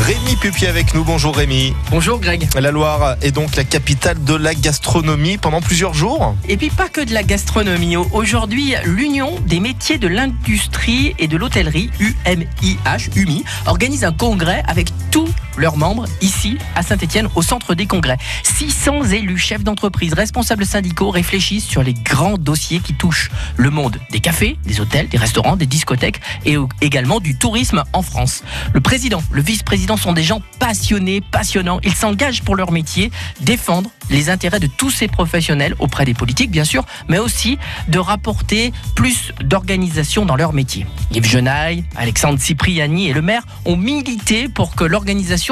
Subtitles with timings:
[0.00, 1.04] Rémi Pupier avec nous.
[1.04, 1.74] Bonjour Rémi.
[1.90, 2.48] Bonjour Greg.
[2.58, 6.34] La Loire est donc la capitale de la gastronomie pendant plusieurs jours.
[6.48, 7.96] Et puis pas que de la gastronomie.
[7.96, 14.88] Aujourd'hui, l'Union des métiers de l'industrie et de l'hôtellerie, UMIH, UMI, organise un congrès avec
[15.10, 18.16] tous leurs membres ici à Saint-Etienne au centre des congrès.
[18.44, 23.98] 600 élus, chefs d'entreprise, responsables syndicaux réfléchissent sur les grands dossiers qui touchent le monde
[24.10, 28.42] des cafés, des hôtels, des restaurants, des discothèques et également du tourisme en France.
[28.72, 31.80] Le président, le vice-président sont des gens passionnés, passionnants.
[31.82, 36.50] Ils s'engagent pour leur métier, défendre les intérêts de tous ces professionnels auprès des politiques,
[36.50, 37.58] bien sûr, mais aussi
[37.88, 40.86] de rapporter plus d'organisation dans leur métier.
[41.12, 44.84] Yves Genaille, Alexandre Cipriani et le maire ont milité pour que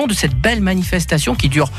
[0.07, 1.71] de cette belle manifestation qui dure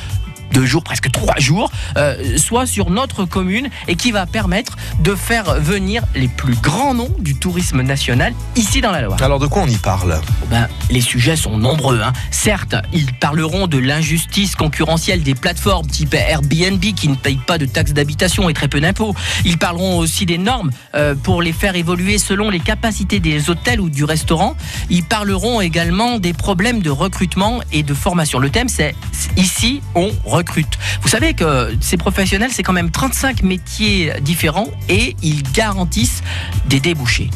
[0.52, 5.16] deux jours, presque trois jours, euh, soit sur notre commune et qui va permettre de
[5.16, 9.22] faire venir les plus grands noms du tourisme national ici dans la Loire.
[9.22, 10.20] Alors de quoi on y parle?
[10.50, 12.02] Ben, Les sujets sont nombreux.
[12.02, 12.14] Hein.
[12.32, 17.66] Certes, ils parleront de l'injustice concurrentielle des plateformes type Airbnb qui ne payent pas de
[17.66, 19.16] taxes d'habitation et très peu d'impôts.
[19.46, 23.82] Ils parleront aussi des normes euh, pour les faire évoluer selon les capacités des hôtels
[23.82, 24.56] ou du restaurant.
[24.90, 28.40] Ils parleront également des problèmes de recrutement et de formation.
[28.40, 28.96] Le thème, c'est
[29.38, 30.12] ici, on
[31.02, 36.24] Vous savez que ces professionnels, c'est quand même 35 métiers différents et ils garantissent
[36.66, 37.30] des débouchés.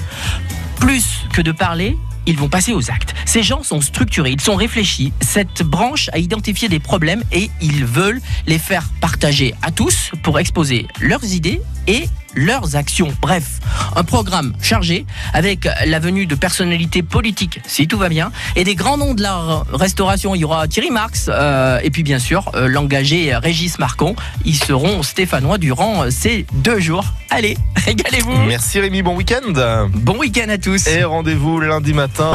[0.79, 3.13] Plus que de parler, ils vont passer aux actes.
[3.25, 5.13] Ces gens sont structurés, ils sont réfléchis.
[5.21, 10.39] Cette branche a identifié des problèmes et ils veulent les faire partager à tous pour
[10.39, 13.13] exposer leurs idées et leurs actions.
[13.21, 13.59] Bref,
[13.95, 18.75] un programme chargé avec la venue de personnalités politiques, si tout va bien, et des
[18.75, 20.35] grands noms de la restauration.
[20.35, 24.15] Il y aura Thierry Marx euh, et puis bien sûr euh, l'engagé Régis Marcon.
[24.45, 27.05] Ils seront stéphanois durant ces deux jours.
[27.35, 28.43] Allez, régalez-vous.
[28.45, 29.87] Merci Rémi, bon week-end.
[29.95, 30.85] Bon week-end à tous.
[30.85, 32.31] Et rendez-vous lundi matin.